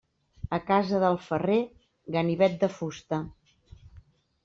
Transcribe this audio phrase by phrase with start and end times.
[0.57, 1.59] A casa del ferrer,
[2.17, 3.25] ganivet de fusta.